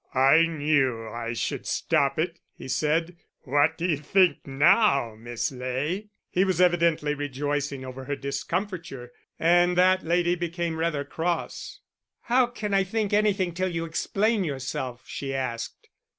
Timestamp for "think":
3.97-4.47, 12.83-13.13